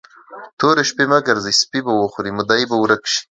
تورې 0.59 0.83
شپې 0.89 1.05
مه 1.09 1.17
ګرځئ؛ 1.27 1.53
سپي 1.61 1.79
به 1.85 1.93
وخوري، 1.95 2.31
مدعي 2.39 2.63
به 2.69 2.75
ورک 2.79 3.03
شي. 3.13 3.21